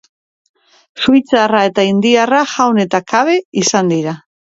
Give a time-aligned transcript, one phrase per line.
[1.01, 4.15] Suitzarra eta indiarra jaun eta kabe izan dira.